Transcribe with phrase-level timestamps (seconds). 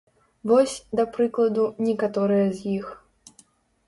[0.51, 2.87] Вось, да прыкладу, некаторыя з іх.